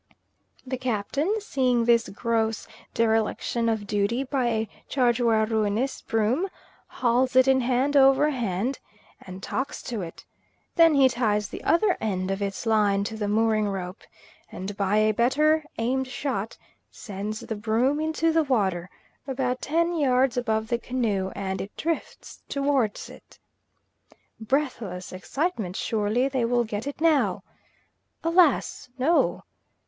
The 0.65 0.79
Captain 0.79 1.31
seeing 1.39 1.85
this 1.85 2.09
gross 2.09 2.67
dereliction 2.95 3.69
of 3.69 3.85
duty 3.85 4.23
by 4.23 4.45
a 4.47 4.69
Chargeur 4.89 5.45
Reunis 5.45 6.01
broom, 6.01 6.49
hauls 6.87 7.35
it 7.35 7.47
in 7.47 7.61
hand 7.61 7.95
over 7.95 8.31
hand 8.31 8.79
and 9.21 9.43
talks 9.43 9.83
to 9.83 10.01
it. 10.01 10.25
Then 10.75 10.95
he 10.95 11.07
ties 11.07 11.49
the 11.49 11.63
other 11.63 11.97
end 12.01 12.31
of 12.31 12.41
its 12.41 12.65
line 12.65 13.03
to 13.03 13.15
the 13.15 13.27
mooring 13.27 13.69
rope, 13.69 14.01
and 14.51 14.75
by 14.75 14.97
a 14.97 15.13
better 15.13 15.63
aimed 15.77 16.07
shot 16.07 16.57
sends 16.89 17.41
the 17.41 17.55
broom 17.55 17.99
into 17.99 18.31
the 18.31 18.43
water, 18.43 18.89
about 19.27 19.61
ten 19.61 19.95
yards 19.95 20.35
above 20.35 20.69
the 20.69 20.79
canoe, 20.79 21.29
and 21.35 21.61
it 21.61 21.77
drifts 21.77 22.41
towards 22.49 23.07
it. 23.07 23.37
Breathless 24.39 25.13
excitement! 25.13 25.75
surely 25.75 26.27
they 26.27 26.43
will 26.43 26.63
get 26.63 26.87
it 26.87 26.99
now. 27.01 27.43
Alas, 28.23 28.89
no! 28.97 29.43